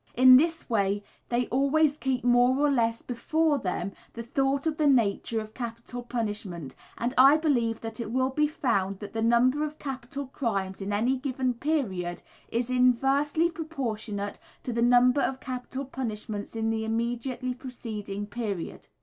In 0.15 0.35
this 0.35 0.67
way 0.67 1.03
they 1.29 1.45
always 1.49 1.95
keep 1.95 2.23
more 2.23 2.57
or 2.57 2.71
less 2.71 3.03
before 3.03 3.59
them 3.59 3.91
the 4.13 4.23
thought 4.23 4.65
of 4.65 4.77
the 4.77 4.87
nature 4.87 5.39
of 5.39 5.53
capital 5.53 6.01
punishment, 6.01 6.73
and 6.97 7.13
I 7.19 7.37
believe 7.37 7.81
that 7.81 7.99
it 7.99 8.09
will 8.11 8.31
be 8.31 8.47
found 8.47 8.97
that 8.97 9.13
the 9.13 9.21
number 9.21 9.63
of 9.63 9.77
capital 9.77 10.25
crimes 10.25 10.81
in 10.81 10.91
any 10.91 11.17
given 11.17 11.53
period 11.53 12.23
is 12.49 12.71
inversely 12.71 13.51
proportionate 13.51 14.39
to 14.63 14.73
the 14.73 14.81
number 14.81 15.21
of 15.21 15.39
capital 15.39 15.85
punishments 15.85 16.55
in 16.55 16.71
the 16.71 16.83
immediately 16.83 17.53
preceding 17.53 18.25
period. 18.25 18.87